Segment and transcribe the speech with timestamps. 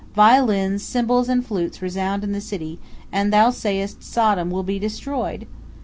[0.15, 2.79] Violins, cymbals, and flutes resound in the city,
[3.11, 5.45] and thou sayest Sodom will be destroyed!"